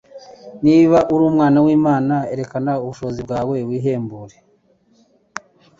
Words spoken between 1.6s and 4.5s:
w'Imana" erekana ubushobozi bwawe wihembure.